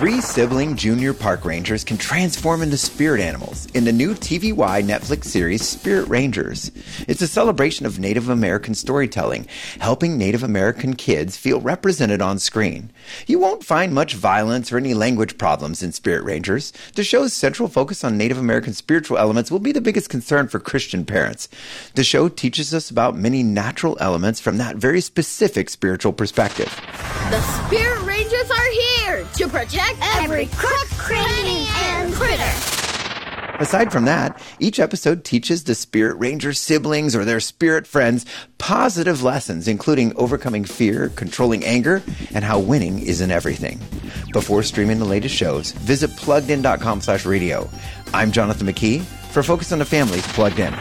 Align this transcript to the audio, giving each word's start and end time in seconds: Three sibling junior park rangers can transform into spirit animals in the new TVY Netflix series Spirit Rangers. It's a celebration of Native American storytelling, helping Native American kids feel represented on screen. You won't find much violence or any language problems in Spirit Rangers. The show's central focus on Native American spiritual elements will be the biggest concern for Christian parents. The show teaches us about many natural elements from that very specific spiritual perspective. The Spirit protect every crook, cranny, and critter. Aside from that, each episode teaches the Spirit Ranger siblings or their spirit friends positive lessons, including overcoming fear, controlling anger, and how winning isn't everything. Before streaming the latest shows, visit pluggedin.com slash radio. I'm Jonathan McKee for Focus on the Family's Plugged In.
Three 0.00 0.22
sibling 0.22 0.76
junior 0.76 1.12
park 1.12 1.44
rangers 1.44 1.84
can 1.84 1.98
transform 1.98 2.62
into 2.62 2.78
spirit 2.78 3.20
animals 3.20 3.66
in 3.74 3.84
the 3.84 3.92
new 3.92 4.14
TVY 4.14 4.82
Netflix 4.82 5.24
series 5.24 5.60
Spirit 5.60 6.08
Rangers. 6.08 6.72
It's 7.06 7.20
a 7.20 7.26
celebration 7.26 7.84
of 7.84 7.98
Native 7.98 8.30
American 8.30 8.72
storytelling, 8.74 9.46
helping 9.78 10.16
Native 10.16 10.42
American 10.42 10.96
kids 10.96 11.36
feel 11.36 11.60
represented 11.60 12.22
on 12.22 12.38
screen. 12.38 12.90
You 13.26 13.40
won't 13.40 13.62
find 13.62 13.92
much 13.92 14.14
violence 14.14 14.72
or 14.72 14.78
any 14.78 14.94
language 14.94 15.36
problems 15.36 15.82
in 15.82 15.92
Spirit 15.92 16.24
Rangers. 16.24 16.72
The 16.94 17.04
show's 17.04 17.34
central 17.34 17.68
focus 17.68 18.02
on 18.02 18.16
Native 18.16 18.38
American 18.38 18.72
spiritual 18.72 19.18
elements 19.18 19.50
will 19.50 19.58
be 19.58 19.72
the 19.72 19.82
biggest 19.82 20.08
concern 20.08 20.48
for 20.48 20.60
Christian 20.60 21.04
parents. 21.04 21.46
The 21.94 22.04
show 22.04 22.30
teaches 22.30 22.72
us 22.72 22.90
about 22.90 23.18
many 23.18 23.42
natural 23.42 23.98
elements 24.00 24.40
from 24.40 24.56
that 24.56 24.76
very 24.76 25.02
specific 25.02 25.68
spiritual 25.68 26.14
perspective. 26.14 26.74
The 27.28 27.42
Spirit 27.42 27.99
protect 29.50 29.98
every 30.16 30.46
crook, 30.46 30.88
cranny, 30.90 31.66
and 31.68 32.12
critter. 32.14 32.70
Aside 33.58 33.92
from 33.92 34.06
that, 34.06 34.40
each 34.58 34.80
episode 34.80 35.22
teaches 35.22 35.64
the 35.64 35.74
Spirit 35.74 36.16
Ranger 36.18 36.54
siblings 36.54 37.14
or 37.14 37.26
their 37.26 37.40
spirit 37.40 37.86
friends 37.86 38.24
positive 38.56 39.22
lessons, 39.22 39.68
including 39.68 40.16
overcoming 40.16 40.64
fear, 40.64 41.10
controlling 41.10 41.64
anger, 41.64 42.02
and 42.34 42.42
how 42.42 42.58
winning 42.58 43.00
isn't 43.00 43.30
everything. 43.30 43.78
Before 44.32 44.62
streaming 44.62 44.98
the 44.98 45.04
latest 45.04 45.34
shows, 45.34 45.72
visit 45.72 46.10
pluggedin.com 46.10 47.02
slash 47.02 47.26
radio. 47.26 47.68
I'm 48.14 48.32
Jonathan 48.32 48.66
McKee 48.66 49.02
for 49.02 49.42
Focus 49.42 49.72
on 49.72 49.78
the 49.80 49.84
Family's 49.84 50.26
Plugged 50.28 50.58
In. 50.58 50.74